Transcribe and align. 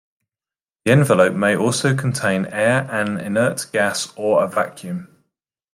The 0.83 0.93
envelope 0.93 1.35
may 1.35 1.55
also 1.55 1.95
contain 1.95 2.47
air, 2.47 2.87
an 2.91 3.19
inert 3.19 3.67
gas, 3.71 4.11
or 4.17 4.43
a 4.43 4.47
vacuum. 4.47 5.15